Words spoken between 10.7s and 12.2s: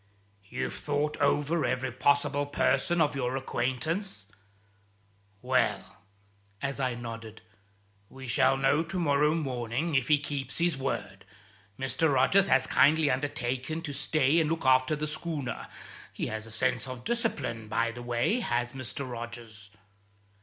word. Mr.